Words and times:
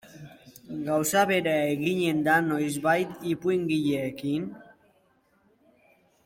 Gauza 0.85 1.19
bera 1.31 1.53
eginen 1.73 2.23
da 2.29 2.37
noizbait 2.47 3.13
ipuingileekin? 3.35 4.51